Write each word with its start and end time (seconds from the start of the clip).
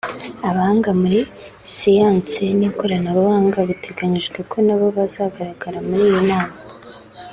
abahanga 0.49 0.89
muri 1.01 1.19
siyansi 1.75 2.43
n’ikoranabuhanga 2.59 3.57
biteganyijwe 3.69 4.39
ko 4.51 4.57
nabo 4.65 4.85
bazagaragara 4.97 5.77
muri 5.87 6.03
iyi 6.09 6.21
nama 6.29 6.55